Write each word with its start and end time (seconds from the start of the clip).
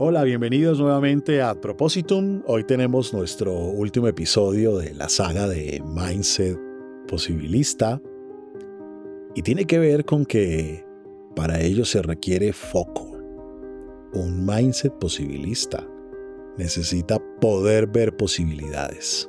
Hola, 0.00 0.22
bienvenidos 0.22 0.78
nuevamente 0.78 1.42
a 1.42 1.60
Propositum. 1.60 2.44
Hoy 2.46 2.62
tenemos 2.62 3.12
nuestro 3.12 3.52
último 3.52 4.06
episodio 4.06 4.78
de 4.78 4.94
la 4.94 5.08
saga 5.08 5.48
de 5.48 5.82
Mindset 5.84 6.56
Posibilista 7.08 8.00
y 9.34 9.42
tiene 9.42 9.64
que 9.64 9.80
ver 9.80 10.04
con 10.04 10.24
que 10.24 10.86
para 11.34 11.60
ello 11.60 11.84
se 11.84 12.00
requiere 12.00 12.52
foco. 12.52 13.10
Un 14.12 14.46
mindset 14.46 14.92
posibilista 15.00 15.84
necesita 16.56 17.18
poder 17.40 17.88
ver 17.88 18.16
posibilidades. 18.16 19.28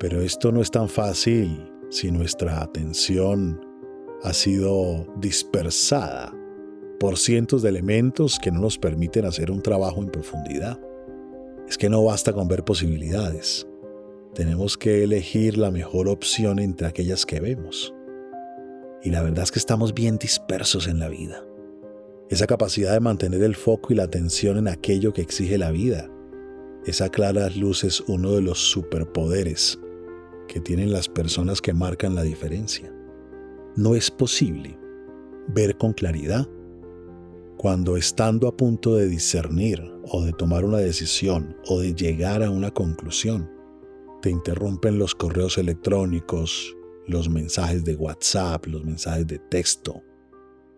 Pero 0.00 0.22
esto 0.22 0.50
no 0.50 0.62
es 0.62 0.70
tan 0.70 0.88
fácil 0.88 1.70
si 1.90 2.10
nuestra 2.10 2.62
atención 2.62 3.60
ha 4.22 4.32
sido 4.32 5.06
dispersada 5.18 6.37
por 6.98 7.16
cientos 7.16 7.62
de 7.62 7.68
elementos 7.68 8.38
que 8.38 8.50
no 8.50 8.60
nos 8.60 8.78
permiten 8.78 9.24
hacer 9.24 9.50
un 9.50 9.62
trabajo 9.62 10.02
en 10.02 10.10
profundidad. 10.10 10.80
Es 11.68 11.78
que 11.78 11.88
no 11.88 12.04
basta 12.04 12.32
con 12.32 12.48
ver 12.48 12.64
posibilidades. 12.64 13.66
Tenemos 14.34 14.76
que 14.76 15.04
elegir 15.04 15.58
la 15.58 15.70
mejor 15.70 16.08
opción 16.08 16.58
entre 16.58 16.88
aquellas 16.88 17.24
que 17.24 17.40
vemos. 17.40 17.94
Y 19.02 19.10
la 19.10 19.22
verdad 19.22 19.44
es 19.44 19.52
que 19.52 19.58
estamos 19.58 19.94
bien 19.94 20.18
dispersos 20.18 20.88
en 20.88 20.98
la 20.98 21.08
vida. 21.08 21.44
Esa 22.30 22.46
capacidad 22.46 22.92
de 22.92 23.00
mantener 23.00 23.42
el 23.42 23.54
foco 23.54 23.92
y 23.92 23.96
la 23.96 24.04
atención 24.04 24.58
en 24.58 24.68
aquello 24.68 25.12
que 25.12 25.22
exige 25.22 25.56
la 25.56 25.70
vida 25.70 26.10
es 26.84 27.00
a 27.00 27.08
claras 27.08 27.56
luces 27.56 28.02
uno 28.06 28.32
de 28.32 28.42
los 28.42 28.58
superpoderes 28.58 29.78
que 30.46 30.60
tienen 30.60 30.92
las 30.92 31.08
personas 31.08 31.60
que 31.60 31.72
marcan 31.72 32.14
la 32.14 32.22
diferencia. 32.22 32.92
No 33.76 33.94
es 33.94 34.10
posible 34.10 34.78
ver 35.48 35.76
con 35.76 35.92
claridad 35.92 36.48
cuando 37.58 37.96
estando 37.96 38.46
a 38.46 38.56
punto 38.56 38.94
de 38.94 39.08
discernir 39.08 39.82
o 40.04 40.24
de 40.24 40.32
tomar 40.32 40.64
una 40.64 40.78
decisión 40.78 41.56
o 41.66 41.80
de 41.80 41.92
llegar 41.92 42.44
a 42.44 42.50
una 42.50 42.70
conclusión, 42.70 43.50
te 44.22 44.30
interrumpen 44.30 44.96
los 44.96 45.16
correos 45.16 45.58
electrónicos, 45.58 46.76
los 47.08 47.28
mensajes 47.28 47.84
de 47.84 47.96
WhatsApp, 47.96 48.64
los 48.66 48.84
mensajes 48.84 49.26
de 49.26 49.40
texto, 49.40 50.04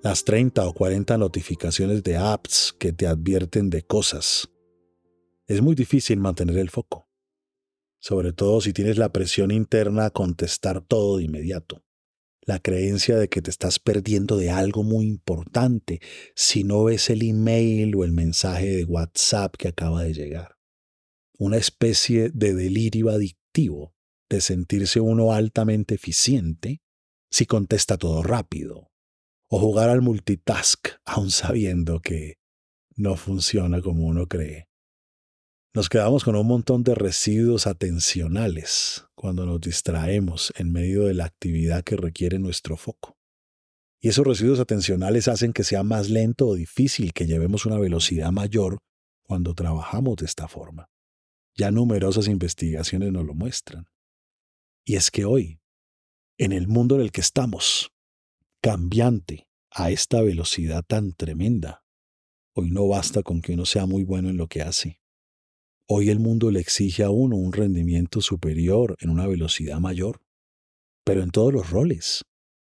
las 0.03 0.25
30 0.25 0.67
o 0.67 0.73
40 0.73 1.19
notificaciones 1.19 2.03
de 2.03 2.17
apps 2.17 2.75
que 2.79 2.95
te 2.95 3.07
advierten 3.07 3.69
de 3.69 3.83
cosas. 3.83 4.49
Es 5.47 5.61
muy 5.61 5.75
difícil 5.75 6.19
mantener 6.19 6.57
el 6.57 6.71
foco, 6.71 7.11
sobre 7.99 8.33
todo 8.33 8.63
si 8.63 8.73
tienes 8.73 8.97
la 8.97 9.13
presión 9.13 9.51
interna 9.51 10.07
a 10.07 10.11
contestar 10.11 10.81
todo 10.81 11.19
de 11.19 11.25
inmediato 11.25 11.83
la 12.43 12.59
creencia 12.59 13.17
de 13.17 13.29
que 13.29 13.43
te 13.43 13.51
estás 13.51 13.79
perdiendo 13.79 14.37
de 14.37 14.51
algo 14.51 14.83
muy 14.83 15.07
importante 15.07 16.01
si 16.35 16.65
no 16.65 16.85
ves 16.85 17.11
el 17.11 17.23
email 17.23 17.95
o 17.95 18.05
el 18.05 18.13
mensaje 18.13 18.67
de 18.67 18.85
WhatsApp 18.85 19.55
que 19.57 19.69
acaba 19.69 20.03
de 20.05 20.15
llegar. 20.15 20.57
Una 21.39 21.57
especie 21.57 22.31
de 22.31 22.55
delirio 22.55 23.11
adictivo 23.11 23.95
de 24.29 24.41
sentirse 24.41 25.01
uno 25.01 25.33
altamente 25.33 25.95
eficiente 25.95 26.83
si 27.31 27.47
contesta 27.47 27.97
todo 27.97 28.23
rápido, 28.23 28.91
o 29.49 29.59
jugar 29.59 29.89
al 29.89 30.03
multitask 30.03 30.89
aún 31.05 31.31
sabiendo 31.31 32.01
que 32.01 32.39
no 32.97 33.17
funciona 33.17 33.83
como 33.83 34.07
uno 34.07 34.27
cree. 34.27 34.70
Nos 35.73 35.89
quedamos 35.89 36.25
con 36.25 36.35
un 36.35 36.49
montón 36.49 36.83
de 36.83 36.97
residuos 36.97 37.69
atencionales 37.69 39.07
cuando 39.15 39.47
nos 39.47 39.61
distraemos 39.61 40.53
en 40.57 40.73
medio 40.73 41.05
de 41.05 41.15
la 41.15 41.27
actividad 41.27 41.85
que 41.85 41.97
requiere 41.97 42.41
nuestro 42.41 42.77
foco. 42.77 43.17
Y 44.01 44.09
esos 44.09 44.27
residuos 44.27 44.59
atencionales 44.59 45.29
hacen 45.29 45.53
que 45.53 45.63
sea 45.63 45.85
más 45.85 46.11
lento 46.11 46.49
o 46.49 46.55
difícil 46.57 47.13
que 47.13 47.27
llevemos 47.29 47.67
una 47.67 47.79
velocidad 47.79 48.33
mayor 48.33 48.79
cuando 49.23 49.55
trabajamos 49.55 50.17
de 50.17 50.27
esta 50.27 50.49
forma. 50.49 50.89
Ya 51.55 51.71
numerosas 51.71 52.27
investigaciones 52.27 53.13
nos 53.13 53.25
lo 53.25 53.35
muestran. 53.35 53.87
Y 54.85 54.97
es 54.97 55.13
que 55.13 55.25
hoy, 55.25 55.61
en 56.37 56.51
el 56.51 56.67
mundo 56.67 56.97
en 56.97 57.03
el 57.03 57.13
que 57.13 57.21
estamos, 57.21 57.93
cambiante 58.61 59.47
a 59.71 59.93
esta 59.93 60.21
velocidad 60.21 60.83
tan 60.85 61.13
tremenda, 61.13 61.85
hoy 62.57 62.73
no 62.73 62.89
basta 62.89 63.23
con 63.23 63.41
que 63.41 63.53
uno 63.53 63.67
sea 63.67 63.87
muy 63.87 64.03
bueno 64.03 64.31
en 64.31 64.37
lo 64.37 64.49
que 64.49 64.63
hace. 64.63 65.00
Hoy 65.93 66.09
el 66.09 66.21
mundo 66.21 66.53
le 66.53 66.61
exige 66.61 67.03
a 67.03 67.11
uno 67.11 67.35
un 67.35 67.53
rendimiento 67.53 68.21
superior 68.21 68.97
en 69.01 69.11
una 69.11 69.27
velocidad 69.27 69.81
mayor, 69.81 70.23
pero 71.05 71.21
en 71.21 71.33
todos 71.33 71.53
los 71.53 71.71
roles, 71.71 72.25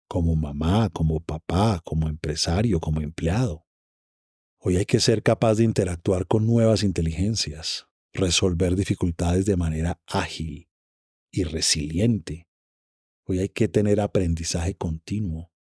como 0.09 0.34
mamá, 0.34 0.89
como 0.89 1.21
papá, 1.21 1.83
como 1.84 2.09
empresario, 2.09 2.81
como 2.81 3.03
empleado. 3.03 3.67
Hoy 4.59 4.78
hay 4.78 4.87
que 4.87 4.99
ser 4.99 5.23
capaz 5.23 5.56
de 5.56 5.65
interactuar 5.65 6.27
con 6.27 6.47
nuevas 6.47 6.83
inteligencias, 6.83 7.87
resolver 8.15 8.77
dificultades 8.77 9.44
de 9.44 9.59
manera 9.59 10.00
ágil 10.06 10.71
y 11.31 11.44
resiliente. 11.44 12.49
Hoy 13.27 13.41
hay 13.41 13.50
que 13.50 13.69
tener 13.69 14.00
aprendizaje 14.00 14.75
continuo, 14.75 15.53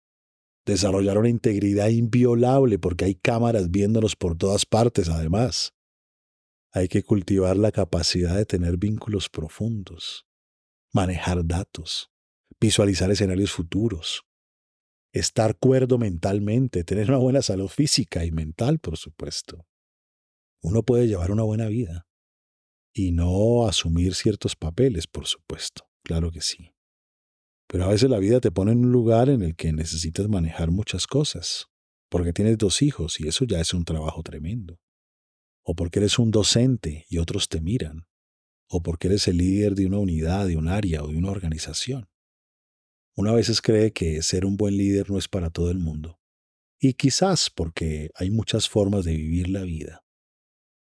desarrollar 0.65 1.19
una 1.19 1.31
integridad 1.31 1.89
inviolable 1.89 2.79
porque 2.79 3.07
hay 3.07 3.17
cámaras 3.17 3.73
viéndonos 3.73 4.15
por 4.15 4.39
todas 4.39 4.67
partes 4.67 5.09
además. 5.09 5.75
Hay 6.73 6.87
que 6.87 7.03
cultivar 7.03 7.57
la 7.57 7.73
capacidad 7.73 8.37
de 8.37 8.47
tener 8.47 8.77
vínculos 8.77 9.29
profundos, 9.29 10.25
manejar 10.93 11.45
datos, 11.45 12.13
visualizar 12.61 13.11
escenarios 13.11 13.51
futuros, 13.51 14.23
estar 15.13 15.59
cuerdo 15.59 15.99
mentalmente, 15.99 16.85
tener 16.85 17.09
una 17.09 17.19
buena 17.19 17.43
salud 17.43 17.67
física 17.67 18.25
y 18.25 18.31
mental, 18.31 18.79
por 18.79 18.97
supuesto. 18.97 19.67
Uno 20.63 20.85
puede 20.85 21.09
llevar 21.09 21.33
una 21.33 21.43
buena 21.43 21.67
vida 21.67 22.07
y 22.95 23.11
no 23.11 23.67
asumir 23.67 24.15
ciertos 24.15 24.55
papeles, 24.55 25.09
por 25.09 25.27
supuesto, 25.27 25.91
claro 26.05 26.31
que 26.31 26.41
sí. 26.41 26.73
Pero 27.67 27.85
a 27.85 27.89
veces 27.89 28.09
la 28.09 28.19
vida 28.19 28.41
te 28.41 28.53
pone 28.53 28.71
en 28.73 28.85
un 28.85 28.93
lugar 28.93 29.29
en 29.29 29.43
el 29.43 29.57
que 29.57 29.73
necesitas 29.73 30.29
manejar 30.29 30.71
muchas 30.71 31.09
cosas, 31.09 31.67
porque 32.09 32.33
tienes 32.33 32.59
dos 32.59 32.81
hijos 32.81 33.19
y 33.19 33.27
eso 33.27 33.45
ya 33.45 33.59
es 33.61 33.75
un 33.75 33.85
trabajo 33.85 34.23
tremendo 34.23 34.79
o 35.71 35.75
porque 35.77 36.01
eres 36.01 36.19
un 36.19 36.33
docente 36.33 37.07
y 37.09 37.19
otros 37.19 37.49
te 37.49 37.61
miran, 37.61 38.09
o 38.69 38.83
porque 38.83 39.07
eres 39.07 39.29
el 39.29 39.37
líder 39.37 39.77
de 39.77 39.87
una 39.87 39.99
unidad, 39.99 40.49
de 40.49 40.57
un 40.57 40.67
área 40.67 41.05
o 41.05 41.07
de 41.07 41.17
una 41.17 41.31
organización. 41.31 42.09
Una 43.15 43.33
veces 43.33 43.63
cree 43.63 43.93
que 43.93 44.21
ser 44.23 44.45
un 44.45 44.57
buen 44.57 44.77
líder 44.77 45.09
no 45.13 45.17
es 45.17 45.29
para 45.29 45.49
todo 45.49 45.71
el 45.71 45.79
mundo, 45.79 46.19
y 46.81 46.95
quizás 46.95 47.51
porque 47.51 48.11
hay 48.17 48.31
muchas 48.31 48.69
formas 48.69 49.05
de 49.05 49.15
vivir 49.15 49.49
la 49.49 49.63
vida, 49.63 50.05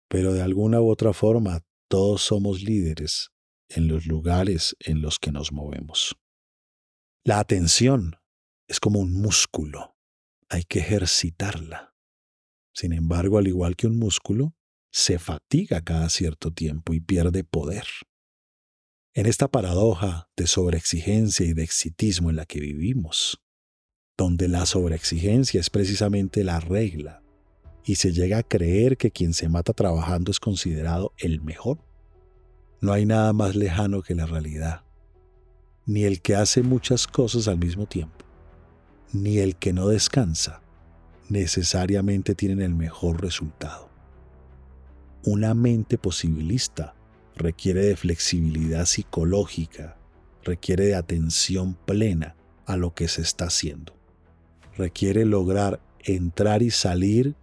pero 0.09 0.33
de 0.33 0.41
alguna 0.41 0.81
u 0.81 0.89
otra 0.89 1.13
forma 1.13 1.65
todos 1.87 2.23
somos 2.23 2.61
líderes 2.61 3.29
en 3.69 3.87
los 3.87 4.05
lugares 4.05 4.75
en 4.81 5.01
los 5.01 5.19
que 5.19 5.31
nos 5.31 5.53
movemos. 5.53 6.17
La 7.23 7.39
atención 7.39 8.17
es 8.67 8.81
como 8.81 8.99
un 8.99 9.13
músculo, 9.13 9.95
hay 10.49 10.65
que 10.65 10.79
ejercitarla. 10.79 11.95
Sin 12.73 12.91
embargo, 12.91 13.37
al 13.37 13.47
igual 13.47 13.77
que 13.77 13.87
un 13.87 13.97
músculo, 13.97 14.53
se 14.95 15.19
fatiga 15.19 15.81
cada 15.81 16.07
cierto 16.07 16.51
tiempo 16.51 16.93
y 16.93 17.01
pierde 17.01 17.43
poder. 17.43 17.83
En 19.13 19.25
esta 19.25 19.49
paradoja 19.49 20.29
de 20.37 20.47
sobreexigencia 20.47 21.45
y 21.45 21.51
de 21.51 21.63
exitismo 21.63 22.29
en 22.29 22.37
la 22.37 22.45
que 22.45 22.61
vivimos, 22.61 23.41
donde 24.17 24.47
la 24.47 24.65
sobreexigencia 24.65 25.59
es 25.59 25.69
precisamente 25.69 26.45
la 26.45 26.61
regla 26.61 27.21
y 27.83 27.95
se 27.95 28.13
llega 28.13 28.37
a 28.37 28.43
creer 28.43 28.95
que 28.95 29.11
quien 29.11 29.33
se 29.33 29.49
mata 29.49 29.73
trabajando 29.73 30.31
es 30.31 30.39
considerado 30.39 31.11
el 31.17 31.41
mejor, 31.41 31.79
no 32.79 32.93
hay 32.93 33.05
nada 33.05 33.33
más 33.33 33.53
lejano 33.57 34.01
que 34.01 34.15
la 34.15 34.25
realidad, 34.25 34.85
ni 35.85 36.05
el 36.05 36.21
que 36.21 36.37
hace 36.37 36.63
muchas 36.63 37.05
cosas 37.05 37.49
al 37.49 37.57
mismo 37.57 37.85
tiempo, 37.85 38.23
ni 39.11 39.39
el 39.39 39.57
que 39.57 39.73
no 39.73 39.89
descansa 39.89 40.61
necesariamente 41.27 42.33
tienen 42.33 42.61
el 42.61 42.75
mejor 42.75 43.21
resultado. 43.21 43.84
Una 45.25 45.55
mente 45.55 45.97
posibilista 45.97 46.93
requiere 47.35 47.83
de 47.83 47.95
flexibilidad 47.95 48.85
psicológica, 48.85 49.97
requiere 50.43 50.85
de 50.85 50.95
atención 50.95 51.73
plena 51.73 52.35
a 52.67 52.77
lo 52.77 52.93
que 52.93 53.07
se 53.07 53.23
está 53.23 53.45
haciendo. 53.45 53.97
Requiere 54.77 55.25
lograr 55.25 55.81
entrar 55.99 56.61
y 56.61 56.69
salir 56.69 57.35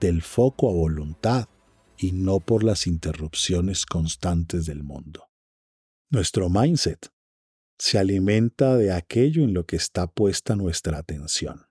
del 0.00 0.20
foco 0.20 0.68
a 0.68 0.72
voluntad 0.72 1.48
y 1.96 2.10
no 2.10 2.40
por 2.40 2.64
las 2.64 2.88
interrupciones 2.88 3.86
constantes 3.86 4.66
del 4.66 4.82
mundo. 4.82 5.28
Nuestro 6.10 6.50
mindset 6.50 7.08
se 7.78 7.98
alimenta 7.98 8.76
de 8.76 8.92
aquello 8.92 9.44
en 9.44 9.54
lo 9.54 9.64
que 9.64 9.76
está 9.76 10.08
puesta 10.08 10.56
nuestra 10.56 10.98
atención. 10.98 11.66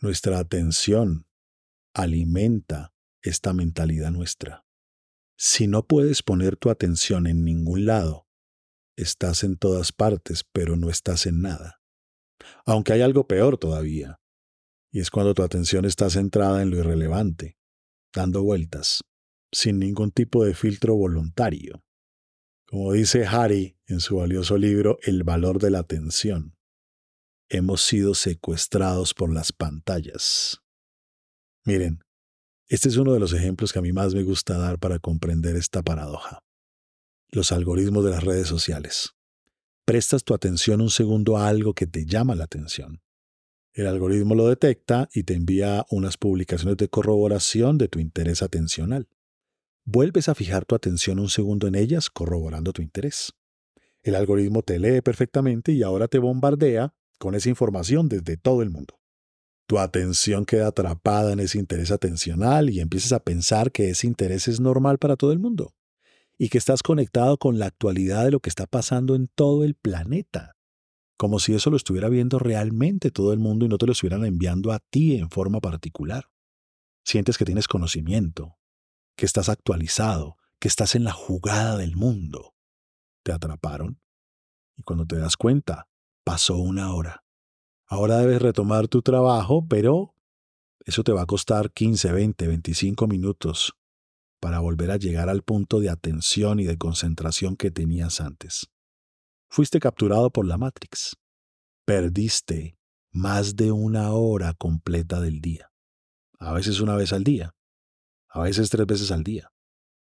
Nuestra 0.00 0.38
atención 0.38 1.26
alimenta 1.92 2.94
esta 3.22 3.52
mentalidad 3.52 4.10
nuestra. 4.10 4.61
Si 5.44 5.66
no 5.66 5.88
puedes 5.88 6.22
poner 6.22 6.56
tu 6.56 6.70
atención 6.70 7.26
en 7.26 7.44
ningún 7.44 7.84
lado, 7.84 8.28
estás 8.96 9.42
en 9.42 9.56
todas 9.56 9.90
partes, 9.90 10.44
pero 10.44 10.76
no 10.76 10.88
estás 10.88 11.26
en 11.26 11.42
nada. 11.42 11.82
Aunque 12.64 12.92
hay 12.92 13.00
algo 13.00 13.26
peor 13.26 13.58
todavía, 13.58 14.20
y 14.92 15.00
es 15.00 15.10
cuando 15.10 15.34
tu 15.34 15.42
atención 15.42 15.84
está 15.84 16.10
centrada 16.10 16.62
en 16.62 16.70
lo 16.70 16.76
irrelevante, 16.76 17.58
dando 18.14 18.44
vueltas, 18.44 19.00
sin 19.50 19.80
ningún 19.80 20.12
tipo 20.12 20.44
de 20.44 20.54
filtro 20.54 20.94
voluntario. 20.94 21.82
Como 22.68 22.92
dice 22.92 23.26
Harry 23.26 23.76
en 23.88 23.98
su 23.98 24.18
valioso 24.18 24.56
libro 24.56 25.00
El 25.02 25.24
valor 25.24 25.58
de 25.58 25.70
la 25.70 25.80
atención, 25.80 26.56
hemos 27.48 27.82
sido 27.82 28.14
secuestrados 28.14 29.12
por 29.12 29.34
las 29.34 29.52
pantallas. 29.52 30.62
Miren, 31.64 32.04
este 32.72 32.88
es 32.88 32.96
uno 32.96 33.12
de 33.12 33.20
los 33.20 33.34
ejemplos 33.34 33.70
que 33.70 33.80
a 33.80 33.82
mí 33.82 33.92
más 33.92 34.14
me 34.14 34.22
gusta 34.22 34.56
dar 34.56 34.78
para 34.78 34.98
comprender 34.98 35.56
esta 35.56 35.82
paradoja. 35.82 36.42
Los 37.30 37.52
algoritmos 37.52 38.02
de 38.02 38.12
las 38.12 38.24
redes 38.24 38.48
sociales. 38.48 39.10
Prestas 39.84 40.24
tu 40.24 40.32
atención 40.32 40.80
un 40.80 40.88
segundo 40.88 41.36
a 41.36 41.48
algo 41.48 41.74
que 41.74 41.86
te 41.86 42.06
llama 42.06 42.34
la 42.34 42.44
atención. 42.44 43.02
El 43.74 43.88
algoritmo 43.88 44.34
lo 44.34 44.48
detecta 44.48 45.10
y 45.12 45.24
te 45.24 45.34
envía 45.34 45.84
unas 45.90 46.16
publicaciones 46.16 46.78
de 46.78 46.88
corroboración 46.88 47.76
de 47.76 47.88
tu 47.88 47.98
interés 47.98 48.42
atencional. 48.42 49.06
Vuelves 49.84 50.30
a 50.30 50.34
fijar 50.34 50.64
tu 50.64 50.74
atención 50.74 51.18
un 51.18 51.28
segundo 51.28 51.66
en 51.66 51.74
ellas, 51.74 52.08
corroborando 52.08 52.72
tu 52.72 52.80
interés. 52.80 53.34
El 54.02 54.14
algoritmo 54.14 54.62
te 54.62 54.78
lee 54.78 55.02
perfectamente 55.02 55.72
y 55.72 55.82
ahora 55.82 56.08
te 56.08 56.18
bombardea 56.18 56.94
con 57.18 57.34
esa 57.34 57.50
información 57.50 58.08
desde 58.08 58.38
todo 58.38 58.62
el 58.62 58.70
mundo. 58.70 59.01
Tu 59.72 59.78
atención 59.78 60.44
queda 60.44 60.66
atrapada 60.66 61.32
en 61.32 61.40
ese 61.40 61.58
interés 61.58 61.90
atencional 61.90 62.68
y 62.68 62.80
empiezas 62.80 63.12
a 63.12 63.20
pensar 63.20 63.72
que 63.72 63.88
ese 63.88 64.06
interés 64.06 64.46
es 64.46 64.60
normal 64.60 64.98
para 64.98 65.16
todo 65.16 65.32
el 65.32 65.38
mundo 65.38 65.74
y 66.36 66.50
que 66.50 66.58
estás 66.58 66.82
conectado 66.82 67.38
con 67.38 67.58
la 67.58 67.68
actualidad 67.68 68.26
de 68.26 68.32
lo 68.32 68.40
que 68.40 68.50
está 68.50 68.66
pasando 68.66 69.14
en 69.14 69.28
todo 69.28 69.64
el 69.64 69.74
planeta, 69.74 70.58
como 71.16 71.38
si 71.38 71.54
eso 71.54 71.70
lo 71.70 71.78
estuviera 71.78 72.10
viendo 72.10 72.38
realmente 72.38 73.10
todo 73.10 73.32
el 73.32 73.38
mundo 73.38 73.64
y 73.64 73.70
no 73.70 73.78
te 73.78 73.86
lo 73.86 73.92
estuvieran 73.92 74.26
enviando 74.26 74.72
a 74.72 74.78
ti 74.78 75.16
en 75.16 75.30
forma 75.30 75.58
particular. 75.58 76.28
Sientes 77.02 77.38
que 77.38 77.46
tienes 77.46 77.66
conocimiento, 77.66 78.58
que 79.16 79.24
estás 79.24 79.48
actualizado, 79.48 80.36
que 80.58 80.68
estás 80.68 80.94
en 80.96 81.04
la 81.04 81.12
jugada 81.12 81.78
del 81.78 81.96
mundo. 81.96 82.54
Te 83.22 83.32
atraparon 83.32 84.02
y 84.76 84.82
cuando 84.82 85.06
te 85.06 85.16
das 85.16 85.38
cuenta, 85.38 85.88
pasó 86.24 86.58
una 86.58 86.92
hora. 86.92 87.21
Ahora 87.92 88.16
debes 88.16 88.40
retomar 88.40 88.88
tu 88.88 89.02
trabajo, 89.02 89.66
pero 89.68 90.14
eso 90.86 91.04
te 91.04 91.12
va 91.12 91.20
a 91.20 91.26
costar 91.26 91.72
15, 91.72 92.10
20, 92.10 92.46
25 92.46 93.06
minutos 93.06 93.74
para 94.40 94.60
volver 94.60 94.90
a 94.90 94.96
llegar 94.96 95.28
al 95.28 95.42
punto 95.42 95.78
de 95.78 95.90
atención 95.90 96.58
y 96.58 96.64
de 96.64 96.78
concentración 96.78 97.54
que 97.54 97.70
tenías 97.70 98.22
antes. 98.22 98.70
Fuiste 99.50 99.78
capturado 99.78 100.30
por 100.30 100.46
la 100.46 100.56
Matrix. 100.56 101.18
Perdiste 101.84 102.78
más 103.10 103.56
de 103.56 103.72
una 103.72 104.12
hora 104.12 104.54
completa 104.54 105.20
del 105.20 105.42
día. 105.42 105.70
A 106.38 106.54
veces 106.54 106.80
una 106.80 106.96
vez 106.96 107.12
al 107.12 107.24
día. 107.24 107.54
A 108.30 108.40
veces 108.40 108.70
tres 108.70 108.86
veces 108.86 109.10
al 109.10 109.22
día. 109.22 109.52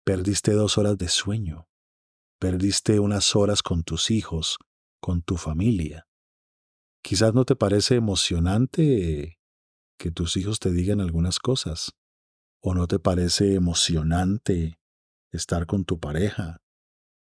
Perdiste 0.05 0.51
dos 0.51 0.77
horas 0.77 0.99
de 0.99 1.07
sueño. 1.07 1.67
Perdiste 2.37 2.99
unas 2.99 3.35
horas 3.35 3.63
con 3.63 3.81
tus 3.81 4.11
hijos, 4.11 4.59
con 4.99 5.23
tu 5.23 5.35
familia. 5.35 6.05
Quizás 7.01 7.33
no 7.33 7.45
te 7.45 7.55
parece 7.55 7.95
emocionante 7.95 9.39
que 9.97 10.11
tus 10.11 10.37
hijos 10.37 10.59
te 10.59 10.71
digan 10.71 11.01
algunas 11.01 11.39
cosas, 11.39 11.93
o 12.61 12.73
no 12.73 12.87
te 12.87 12.99
parece 12.99 13.55
emocionante 13.55 14.79
estar 15.31 15.65
con 15.65 15.83
tu 15.85 15.99
pareja, 15.99 16.61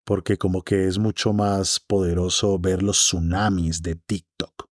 porque 0.06 0.38
como 0.38 0.64
que 0.64 0.88
es 0.88 0.98
mucho 0.98 1.34
más 1.34 1.80
poderoso 1.80 2.60
ver 2.60 2.84
los 2.84 2.98
tsunamis 2.98 3.82
de 3.82 3.96
TikTok, 3.96 4.66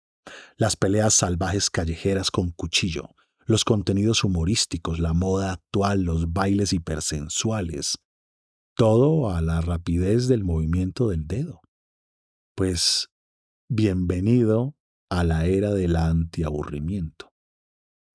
las 0.56 0.76
peleas 0.76 1.14
salvajes 1.14 1.70
callejeras 1.70 2.30
con 2.30 2.50
cuchillo, 2.50 3.10
los 3.44 3.64
contenidos 3.64 4.24
humorísticos, 4.24 4.98
la 4.98 5.12
moda 5.12 5.52
actual, 5.52 6.02
los 6.02 6.32
bailes 6.32 6.72
hipersensuales, 6.72 7.98
todo 8.74 9.30
a 9.30 9.40
la 9.40 9.60
rapidez 9.60 10.26
del 10.26 10.42
movimiento 10.42 11.08
del 11.08 11.26
dedo. 11.26 11.60
Pues 12.56 13.08
bienvenido 13.68 14.74
a 15.08 15.24
la 15.24 15.46
era 15.46 15.72
del 15.72 15.96
antiaburrimiento. 15.96 17.32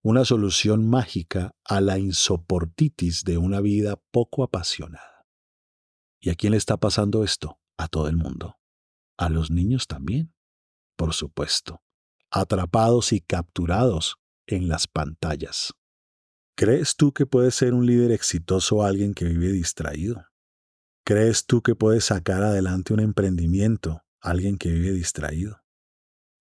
Una 0.04 0.26
solución 0.26 0.90
mágica 0.90 1.56
a 1.64 1.80
la 1.80 2.00
insoportitis 2.00 3.24
de 3.24 3.38
una 3.38 3.62
vida 3.62 4.02
poco 4.12 4.44
apasionada. 4.44 5.26
¿Y 6.20 6.30
a 6.30 6.36
quién 6.36 6.52
le 6.52 6.58
está 6.58 6.78
pasando 6.78 7.24
esto? 7.24 7.60
A 7.78 7.88
todo 7.88 8.08
el 8.08 8.18
mundo. 8.18 8.58
A 9.18 9.30
los 9.30 9.52
niños 9.52 9.88
también, 9.88 10.34
por 10.96 11.14
supuesto, 11.14 11.82
atrapados 12.32 13.14
y 13.14 13.22
capturados 13.22 14.18
en 14.48 14.68
las 14.68 14.88
pantallas. 14.88 15.74
¿Crees 16.56 16.96
tú 16.96 17.14
que 17.14 17.26
puedes 17.26 17.56
ser 17.56 17.74
un 17.74 17.86
líder 17.86 18.12
exitoso 18.12 18.84
alguien 18.84 19.14
que 19.14 19.26
vive 19.26 19.52
distraído? 19.52 20.26
¿Crees 21.06 21.46
tú 21.46 21.62
que 21.62 21.76
puedes 21.76 22.06
sacar 22.06 22.44
adelante 22.44 22.94
un 22.94 23.00
emprendimiento 23.00 24.04
alguien 24.20 24.58
que 24.58 24.70
vive 24.70 24.92
distraído? 24.92 25.62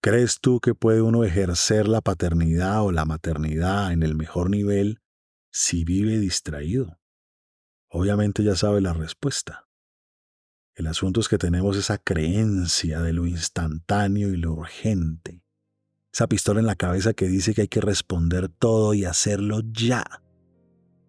¿Crees 0.03 0.41
tú 0.41 0.61
que 0.61 0.75
puede 0.75 1.03
uno 1.03 1.25
ejercer 1.25 1.87
la 1.87 2.01
paternidad 2.01 2.83
o 2.83 2.91
la 2.91 3.05
maternidad 3.05 3.93
en 3.93 4.03
el 4.03 4.15
mejor 4.15 4.49
nivel 4.49 5.03
si 5.51 5.85
vive 5.85 6.19
distraído? 6.19 6.99
Obviamente 7.91 8.43
ya 8.43 8.57
sabe 8.57 8.81
la 8.81 8.95
respuesta. 8.95 9.69
El 10.75 10.87
asunto 10.87 11.21
es 11.21 11.29
que 11.29 11.37
tenemos 11.37 11.77
esa 11.77 11.99
creencia 11.99 13.03
de 13.03 13.13
lo 13.13 13.27
instantáneo 13.27 14.31
y 14.31 14.39
lo 14.39 14.53
urgente. 14.53 15.45
Esa 16.11 16.29
pistola 16.29 16.61
en 16.61 16.67
la 16.67 16.77
cabeza 16.77 17.13
que 17.13 17.29
dice 17.29 17.53
que 17.53 17.63
hay 17.63 17.69
que 17.69 17.83
responder 17.83 18.49
todo 18.49 18.95
y 18.95 19.05
hacerlo 19.05 19.61
ya. 19.67 20.23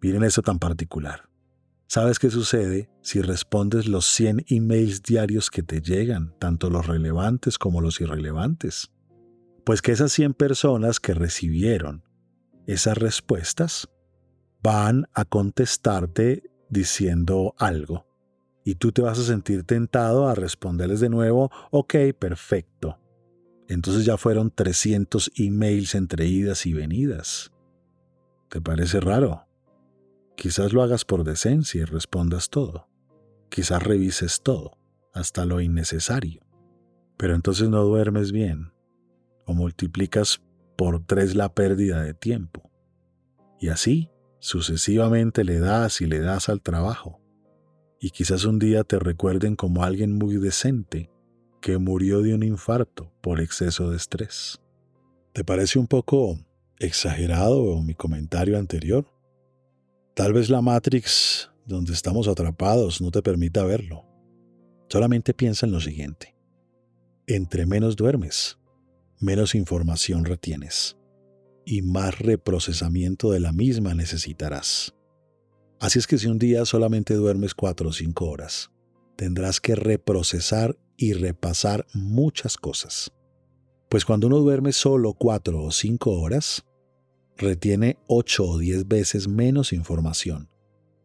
Miren 0.02 0.26
eso 0.26 0.42
tan 0.42 0.60
particular. 0.60 1.31
¿Sabes 1.94 2.20
qué 2.20 2.30
sucede 2.30 2.90
si 3.02 3.22
respondes 3.22 3.86
los 3.86 4.06
100 4.06 4.46
emails 4.48 5.04
diarios 5.04 5.50
que 5.50 5.62
te 5.62 5.82
llegan, 5.82 6.34
tanto 6.40 6.70
los 6.70 6.88
relevantes 6.88 7.58
como 7.58 7.82
los 7.82 8.00
irrelevantes? 8.00 8.94
Pues 9.66 9.82
que 9.82 9.92
esas 9.92 10.14
100 10.14 10.36
personas 10.36 11.02
que 11.02 11.14
recibieron 11.14 12.06
esas 12.66 12.98
respuestas 12.98 13.90
van 14.64 15.10
a 15.14 15.26
contestarte 15.26 16.50
diciendo 16.70 17.56
algo. 17.58 18.08
Y 18.64 18.76
tú 18.76 18.94
te 18.94 19.02
vas 19.02 19.20
a 19.20 19.26
sentir 19.26 19.66
tentado 19.66 20.30
a 20.30 20.34
responderles 20.34 21.02
de 21.02 21.10
nuevo, 21.10 21.52
ok, 21.72 21.96
perfecto. 22.18 23.00
Entonces 23.68 24.06
ya 24.06 24.16
fueron 24.16 24.50
300 24.50 25.30
emails 25.36 25.96
entre 25.96 26.26
idas 26.26 26.66
y 26.66 26.72
venidas. 26.72 27.52
¿Te 28.48 28.62
parece 28.62 29.02
raro? 29.02 29.51
Quizás 30.36 30.74
lo 30.74 30.82
hagas 30.82 31.06
por 31.06 31.24
decencia 31.24 31.82
y 31.82 31.86
respondas 31.86 32.50
todo. 32.50 32.88
Quizás 33.50 33.84
revises 33.84 34.42
todo, 34.42 34.78
hasta 35.14 35.46
lo 35.46 35.62
innecesario. 35.62 36.42
Pero 37.18 37.36
entonces 37.36 37.70
no 37.70 37.84
duermes 37.84 38.32
bien 38.32 38.72
o 39.46 39.54
multiplicas 39.54 40.42
por 40.78 41.06
tres 41.06 41.36
la 41.36 41.54
pérdida 41.54 42.02
de 42.02 42.14
tiempo. 42.14 42.72
Y 43.60 43.70
así, 43.70 44.10
sucesivamente 44.40 45.44
le 45.44 45.60
das 45.60 46.02
y 46.02 46.08
le 46.08 46.20
das 46.20 46.50
al 46.50 46.62
trabajo. 46.62 47.22
Y 48.00 48.10
quizás 48.10 48.46
un 48.46 48.58
día 48.58 48.84
te 48.84 48.98
recuerden 48.98 49.56
como 49.56 49.84
alguien 49.84 50.14
muy 50.14 50.38
decente 50.38 51.12
que 51.62 51.78
murió 51.78 52.22
de 52.22 52.34
un 52.34 52.42
infarto 52.42 53.14
por 53.22 53.40
exceso 53.40 53.92
de 53.92 53.98
estrés. 53.98 54.60
¿Te 55.34 55.44
parece 55.44 55.78
un 55.78 55.88
poco 55.88 56.40
exagerado 56.80 57.80
mi 57.84 57.94
comentario 57.94 58.58
anterior? 58.58 59.06
Tal 60.14 60.34
vez 60.34 60.50
la 60.50 60.62
Matrix 60.62 61.52
donde 61.66 61.94
estamos 61.94 62.28
atrapados 62.28 63.02
no 63.02 63.12
te 63.12 63.22
permita 63.22 63.64
verlo. 63.64 64.06
Solamente 64.90 65.34
piensa 65.34 65.66
en 65.66 65.72
lo 65.72 65.80
siguiente. 65.80 66.36
Entre 67.28 67.66
menos 67.66 67.96
duermes, 67.96 68.58
menos 69.20 69.56
información 69.56 70.26
retienes 70.26 70.98
y 71.66 71.82
más 71.82 72.20
reprocesamiento 72.20 73.32
de 73.32 73.40
la 73.40 73.54
misma 73.54 73.94
necesitarás. 73.94 74.94
Así 75.80 76.00
es 76.00 76.08
que 76.08 76.18
si 76.18 76.28
un 76.28 76.40
día 76.40 76.66
solamente 76.66 77.14
duermes 77.14 77.54
cuatro 77.54 77.90
o 77.90 77.94
cinco 77.94 78.30
horas, 78.30 78.72
tendrás 79.16 79.62
que 79.62 79.76
reprocesar 79.76 80.78
y 80.98 81.14
repasar 81.14 81.88
muchas 81.94 82.58
cosas. 82.58 83.12
Pues 83.90 84.04
cuando 84.04 84.28
uno 84.28 84.40
duerme 84.40 84.74
solo 84.74 85.14
cuatro 85.14 85.64
o 85.64 85.72
cinco 85.72 86.20
horas, 86.20 86.66
retiene 87.42 87.98
8 88.08 88.44
o 88.44 88.58
10 88.58 88.88
veces 88.88 89.28
menos 89.28 89.74
información 89.74 90.50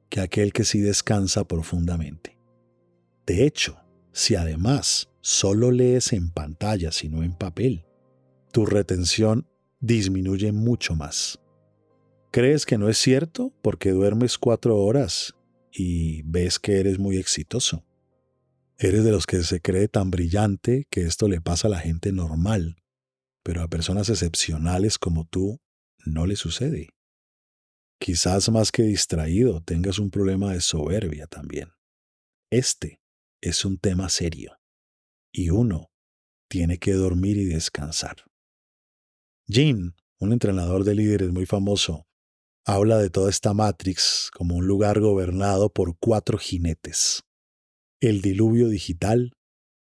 que 0.09 0.21
aquel 0.21 0.53
que 0.53 0.65
sí 0.65 0.81
descansa 0.81 1.45
profundamente. 1.45 2.39
De 3.27 3.45
hecho, 3.45 3.77
si 4.13 4.37
además 4.37 5.11
solo 5.21 5.73
lees 5.73 6.13
en 6.13 6.31
pantalla 6.31 6.91
y 7.03 7.09
no 7.09 7.25
en 7.25 7.35
papel, 7.35 7.85
tu 8.53 8.65
retención 8.67 9.49
disminuye 9.81 10.53
mucho 10.53 10.95
más. 10.95 11.41
¿Crees 12.31 12.67
que 12.67 12.79
no 12.79 12.89
es 12.89 12.99
cierto 12.99 13.53
porque 13.63 13.91
duermes 13.91 14.39
cuatro 14.39 14.77
horas 14.77 15.35
y 15.73 16.23
ves 16.23 16.59
que 16.59 16.79
eres 16.79 16.99
muy 16.99 17.17
exitoso? 17.17 17.85
Eres 18.79 19.05
de 19.05 19.11
los 19.11 19.27
que 19.27 19.43
se 19.43 19.61
cree 19.61 19.89
tan 19.89 20.11
brillante 20.11 20.87
que 20.91 21.03
esto 21.03 21.29
le 21.29 21.41
pasa 21.41 21.69
a 21.69 21.71
la 21.71 21.79
gente 21.79 22.13
normal, 22.13 22.77
pero 23.43 23.63
a 23.63 23.69
personas 23.69 24.11
excepcionales 24.11 24.99
como 24.99 25.25
tú 25.25 25.61
no 26.07 26.27
le 26.27 26.37
sucede. 26.37 26.91
quizás 27.99 28.51
más 28.51 28.73
que 28.73 28.83
distraído 28.83 29.63
tengas 29.63 29.99
un 29.99 30.11
problema 30.11 30.53
de 30.53 30.61
soberbia 30.61 31.27
también. 31.27 31.71
Este 32.51 33.01
es 33.41 33.65
un 33.65 33.79
tema 33.79 34.09
serio 34.09 34.59
y 35.33 35.51
uno 35.51 35.91
tiene 36.49 36.79
que 36.79 36.93
dormir 36.93 37.37
y 37.39 37.47
descansar. 37.47 38.17
Jim, 39.49 39.95
un 40.21 40.33
entrenador 40.33 40.85
de 40.85 40.95
líderes 40.95 41.33
muy 41.33 41.47
famoso, 41.47 42.07
habla 42.65 42.99
de 42.99 43.11
toda 43.11 43.31
esta 43.31 43.55
Matrix 43.55 44.31
como 44.33 44.57
un 44.57 44.67
lugar 44.67 45.01
gobernado 45.01 45.73
por 45.73 45.97
cuatro 45.99 46.39
jinetes. 46.39 47.23
El 48.01 48.23
diluvio 48.23 48.69
digital, 48.69 49.33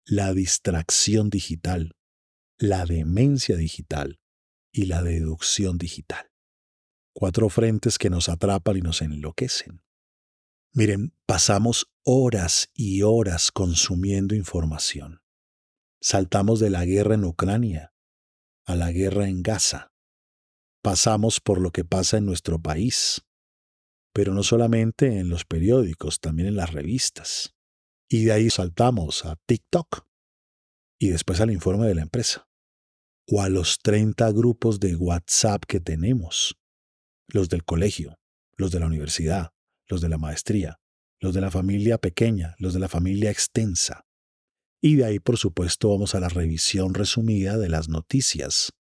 la 0.05 0.33
distracción 0.33 1.31
digital, 1.31 1.93
la 2.59 2.85
demencia 2.85 3.57
digital 3.57 4.22
y 4.73 4.87
la 4.87 5.03
deducción 5.03 5.79
digital. 5.79 6.31
Cuatro 7.15 7.51
frentes 7.51 7.99
que 7.99 8.09
nos 8.09 8.29
atrapan 8.29 8.79
y 8.79 8.81
nos 8.81 9.03
enloquecen. 9.03 9.83
Miren, 10.75 11.15
pasamos 11.27 11.93
horas 12.05 12.71
y 12.75 13.03
horas 13.03 13.53
consumiendo 13.53 14.35
información. 14.35 15.21
Saltamos 16.01 16.59
de 16.59 16.71
la 16.71 16.87
guerra 16.87 17.15
en 17.15 17.25
Ucrania 17.25 17.93
a 18.65 18.75
la 18.75 18.91
guerra 18.91 19.29
en 19.29 19.43
Gaza. 19.43 19.93
Pasamos 20.83 21.41
por 21.41 21.61
lo 21.61 21.71
que 21.71 21.85
pasa 21.85 22.17
en 22.17 22.25
nuestro 22.25 22.61
país, 22.61 23.23
pero 24.15 24.33
no 24.33 24.43
solamente 24.43 25.19
en 25.19 25.29
los 25.29 25.45
periódicos, 25.45 26.21
también 26.21 26.49
en 26.49 26.57
las 26.57 26.73
revistas. 26.73 27.55
Y 28.09 28.25
de 28.25 28.33
ahí 28.33 28.51
saltamos 28.51 29.25
a 29.27 29.37
TikTok 29.47 30.07
y 30.99 31.11
después 31.11 31.41
al 31.41 31.51
informe 31.51 31.87
de 31.87 31.95
la 31.95 32.03
empresa 32.03 32.49
o 33.35 33.41
a 33.41 33.49
los 33.49 33.79
30 33.79 34.31
grupos 34.33 34.79
de 34.79 34.95
WhatsApp 34.95 35.65
que 35.67 35.81
tenemos, 35.81 36.55
los 37.29 37.49
del 37.49 37.65
colegio, 37.65 38.19
los 38.59 38.71
de 38.73 38.81
la 38.81 38.87
universidad, 38.87 39.53
los 39.89 40.03
de 40.03 40.11
la 40.11 40.19
maestría, 40.19 40.79
los 41.19 41.33
de 41.33 41.41
la 41.41 41.51
familia 41.51 41.97
pequeña, 41.97 42.55
los 42.59 42.75
de 42.75 42.81
la 42.81 42.91
familia 42.91 43.31
extensa, 43.31 44.05
y 44.83 44.97
de 44.97 45.07
ahí, 45.07 45.19
por 45.19 45.39
supuesto, 45.39 45.89
vamos 45.89 46.15
a 46.15 46.21
la 46.21 46.29
revisión 46.29 46.93
resumida 46.93 47.57
de 47.57 47.71
las 47.71 47.89
noticias 47.89 48.73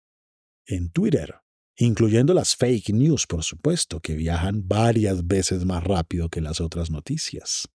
en 0.66 0.90
Twitter, 0.90 1.37
incluyendo 1.78 2.35
las 2.35 2.54
fake 2.54 2.90
news, 2.90 3.26
por 3.26 3.44
supuesto, 3.44 4.00
que 4.00 4.16
viajan 4.16 4.68
varias 4.68 5.26
veces 5.26 5.64
más 5.64 5.82
rápido 5.82 6.28
que 6.28 6.42
las 6.42 6.61
otras 6.61 6.90
noticias. 6.90 7.68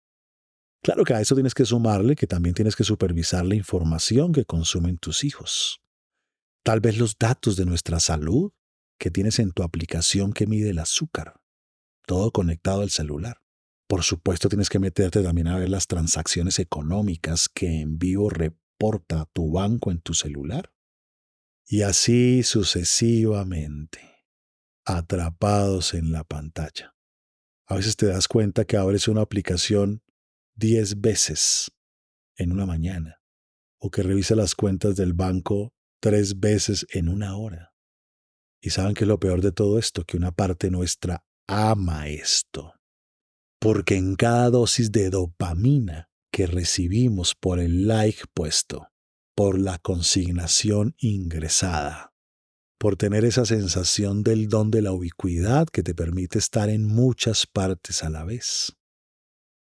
Claro 0.84 1.06
que 1.06 1.16
a 1.16 1.22
eso 1.22 1.34
tienes 1.34 1.56
que 1.56 1.66
sumarle 1.66 2.16
que 2.16 2.28
también 2.28 2.54
tienes 2.54 2.76
que 2.76 2.84
supervisar 2.84 3.46
la 3.48 3.56
información 3.56 4.32
que 4.32 4.46
consumen 4.46 5.00
tus 5.00 5.24
hijos. 5.24 5.82
Tal 6.68 6.82
vez 6.82 6.98
los 6.98 7.18
datos 7.18 7.56
de 7.56 7.66
nuestra 7.66 8.02
salud 8.02 8.52
que 9.00 9.10
tienes 9.10 9.40
en 9.40 9.54
tu 9.54 9.64
aplicación 9.64 10.34
que 10.34 10.48
mide 10.48 10.72
el 10.72 10.80
azúcar, 10.80 11.40
todo 12.06 12.34
conectado 12.34 12.82
al 12.82 12.90
celular. 12.90 13.42
Por 13.88 14.04
supuesto, 14.04 14.50
tienes 14.50 14.68
que 14.70 14.78
meterte 14.78 15.24
también 15.24 15.48
a 15.48 15.58
ver 15.58 15.70
las 15.70 15.88
transacciones 15.88 16.60
económicas 16.60 17.48
que 17.48 17.80
en 17.80 17.98
vivo 17.98 18.30
reporta 18.30 19.30
tu 19.32 19.50
banco 19.50 19.92
en 19.92 20.02
tu 20.02 20.14
celular. 20.14 20.74
Y 21.66 21.84
así 21.84 22.44
sucesivamente, 22.44 24.02
atrapados 24.84 25.94
en 25.94 26.12
la 26.12 26.26
pantalla. 26.26 26.98
A 27.66 27.78
veces 27.78 27.96
te 27.96 28.08
das 28.08 28.28
cuenta 28.28 28.66
que 28.66 28.76
abres 28.76 29.08
una 29.08 29.22
aplicación 29.22 30.04
diez 30.54 31.00
veces 31.00 31.72
en 32.36 32.52
una 32.52 32.66
mañana, 32.66 33.22
o 33.80 33.90
que 33.90 34.04
revisas 34.04 34.38
las 34.38 34.54
cuentas 34.54 34.98
del 34.98 35.14
banco 35.14 35.77
tres 36.00 36.40
veces 36.40 36.86
en 36.92 37.10
una 37.10 37.38
hora. 37.38 37.74
Y 38.62 38.72
saben 38.72 38.94
que 38.94 39.06
lo 39.06 39.20
peor 39.20 39.42
de 39.42 39.52
todo 39.52 39.80
esto, 39.80 40.04
que 40.04 40.18
una 40.18 40.32
parte 40.32 40.70
nuestra 40.70 41.24
ama 41.48 42.08
esto 42.08 42.78
porque 43.60 43.96
en 43.96 44.16
cada 44.16 44.50
dosis 44.50 44.92
de 44.92 45.10
dopamina 45.10 46.10
que 46.32 46.48
recibimos 46.48 47.36
por 47.36 47.60
el 47.60 47.88
like 47.88 48.24
puesto, 48.34 48.90
por 49.36 49.60
la 49.60 49.80
consignación 49.80 50.96
ingresada, 51.00 52.14
por 52.80 52.96
tener 52.96 53.26
esa 53.26 53.46
sensación 53.46 54.24
del 54.24 54.48
don 54.48 54.70
de 54.72 54.82
la 54.82 54.92
ubicuidad 54.92 55.68
que 55.68 55.84
te 55.84 55.96
permite 55.96 56.38
estar 56.38 56.70
en 56.70 56.86
muchas 56.86 57.48
partes 57.48 58.04
a 58.04 58.10
la 58.10 58.24
vez, 58.24 58.74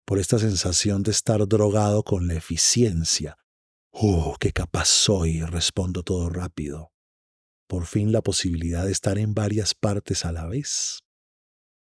por 0.05 0.19
esta 0.19 0.38
sensación 0.38 1.03
de 1.03 1.12
estar 1.12 1.47
drogado 1.47 2.03
con 2.03 2.26
la 2.26 2.35
eficiencia. 2.35 3.38
¡Oh, 3.96 4.36
qué 4.38 4.52
capaz 4.52 4.88
soy! 4.88 5.40
Respondo 5.42 6.02
todo 6.02 6.28
rápido. 6.28 6.92
Por 7.68 7.86
fin 7.86 8.12
la 8.12 8.22
posibilidad 8.22 8.84
de 8.84 8.92
estar 8.92 9.18
en 9.18 9.34
varias 9.34 9.74
partes 9.74 10.24
a 10.24 10.32
la 10.32 10.46
vez 10.46 11.04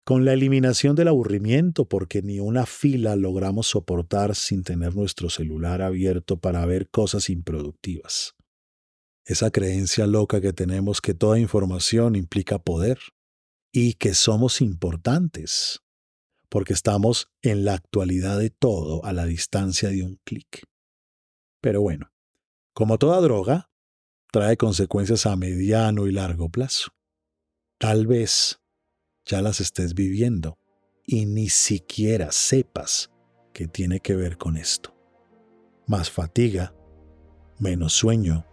con 0.10 0.26
la 0.26 0.34
eliminación 0.34 0.96
del 0.96 1.08
aburrimiento, 1.08 1.88
porque 1.88 2.24
ni 2.24 2.40
una 2.40 2.66
fila 2.66 3.16
logramos 3.16 3.68
soportar 3.68 4.34
sin 4.34 4.64
tener 4.64 4.96
nuestro 4.96 5.30
celular 5.30 5.84
abierto 5.84 6.40
para 6.40 6.66
ver 6.66 6.90
cosas 6.90 7.30
improductivas. 7.30 8.34
Esa 9.24 9.52
creencia 9.52 10.08
loca 10.08 10.42
que 10.42 10.52
tenemos 10.52 11.00
que 11.00 11.14
toda 11.14 11.38
información 11.38 12.16
implica 12.16 12.58
poder 12.58 12.98
y 13.72 13.94
que 13.94 14.16
somos 14.16 14.62
importantes, 14.62 15.82
porque 16.50 16.74
estamos 16.74 17.28
en 17.44 17.64
la 17.64 17.76
actualidad 17.76 18.40
de 18.40 18.50
todo 18.50 19.06
a 19.06 19.14
la 19.14 19.28
distancia 19.28 19.90
de 19.90 20.02
un 20.02 20.20
clic. 20.24 20.64
Pero 21.62 21.82
bueno, 21.82 22.12
como 22.74 22.98
toda 22.98 23.20
droga, 23.22 23.70
trae 24.32 24.58
consecuencias 24.58 25.26
a 25.26 25.36
mediano 25.36 26.08
y 26.08 26.12
largo 26.12 26.50
plazo. 26.50 26.92
Tal 27.78 28.08
vez 28.08 28.60
ya 29.26 29.42
las 29.42 29.60
estés 29.62 29.94
viviendo 29.94 30.58
y 31.06 31.26
ni 31.26 31.50
siquiera 31.50 32.32
sepas 32.32 33.10
que 33.54 33.68
tiene 33.68 34.00
que 34.00 34.16
ver 34.16 34.38
con 34.38 34.58
esto. 34.58 34.96
Más 35.88 36.12
fatiga, 36.12 36.74
menos 37.58 37.94
sueño, 37.94 38.46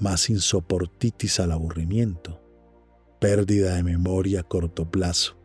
más 0.00 0.28
insoportitis 0.28 1.40
al 1.40 1.52
aburrimiento, 1.52 2.42
pérdida 3.20 3.74
de 3.76 3.82
memoria 3.82 4.40
a 4.40 4.42
corto 4.42 4.90
plazo, 4.90 5.38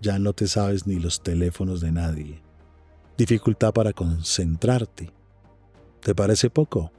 ya 0.00 0.18
no 0.18 0.32
te 0.32 0.48
sabes 0.48 0.86
ni 0.86 0.96
los 0.96 1.22
teléfonos 1.22 1.80
de 1.80 1.92
nadie, 1.92 2.42
dificultad 3.16 3.72
para 3.72 3.92
concentrarte. 3.92 5.12
¿Te 6.04 6.14
parece 6.14 6.48
poco? 6.48 6.92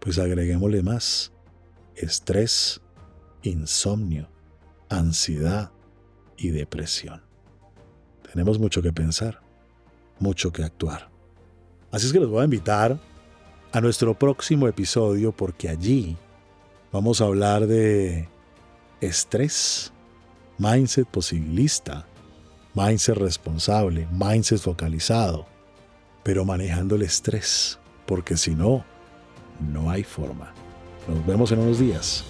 Pues 0.00 0.18
agreguémosle 0.18 0.82
más. 0.82 1.30
Estrés, 1.94 2.80
insomnio, 3.42 4.30
ansiedad, 4.88 5.70
y 6.36 6.50
depresión. 6.50 7.22
Tenemos 8.30 8.58
mucho 8.58 8.82
que 8.82 8.92
pensar, 8.92 9.40
mucho 10.18 10.52
que 10.52 10.62
actuar. 10.62 11.08
Así 11.90 12.06
es 12.06 12.12
que 12.12 12.20
los 12.20 12.30
voy 12.30 12.42
a 12.42 12.44
invitar 12.44 12.98
a 13.72 13.80
nuestro 13.80 14.14
próximo 14.14 14.68
episodio 14.68 15.32
porque 15.32 15.68
allí 15.68 16.16
vamos 16.92 17.20
a 17.20 17.24
hablar 17.24 17.66
de 17.66 18.28
estrés, 19.00 19.92
mindset 20.58 21.06
posibilista, 21.06 22.06
mindset 22.74 23.16
responsable, 23.16 24.06
mindset 24.10 24.60
focalizado, 24.60 25.46
pero 26.22 26.44
manejando 26.44 26.96
el 26.96 27.02
estrés, 27.02 27.78
porque 28.06 28.36
si 28.36 28.54
no, 28.54 28.84
no 29.60 29.90
hay 29.90 30.04
forma. 30.04 30.52
Nos 31.08 31.24
vemos 31.26 31.52
en 31.52 31.60
unos 31.60 31.78
días. 31.78 32.24